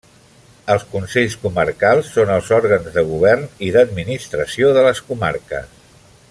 Els 0.75 0.85
consells 0.93 1.35
comarcals 1.43 2.09
són 2.15 2.31
els 2.37 2.49
òrgans 2.57 2.89
de 2.97 3.05
govern 3.11 3.45
i 3.69 3.71
d'administració 3.77 4.73
de 4.79 4.87
les 4.89 5.05
comarques. 5.13 5.79